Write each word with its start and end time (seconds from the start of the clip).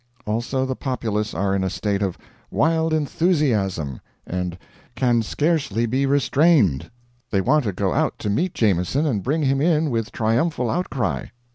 Also 0.25 0.65
the 0.65 0.75
populace 0.75 1.35
are 1.35 1.55
in 1.55 1.63
a 1.63 1.69
state 1.69 2.01
of 2.01 2.17
"wild 2.49 2.91
enthusiasm," 2.91 3.99
and 4.25 4.57
"can 4.95 5.21
scarcely 5.21 5.85
be 5.85 6.07
restrained; 6.07 6.89
they 7.29 7.39
want 7.39 7.65
to 7.65 7.71
go 7.71 7.93
out 7.93 8.17
to 8.17 8.27
meet 8.27 8.55
Jameson 8.55 9.05
and 9.05 9.21
bring 9.21 9.43
him 9.43 9.61
in 9.61 9.91
with 9.91 10.11
triumphal 10.11 10.71
outcry." 10.71 11.25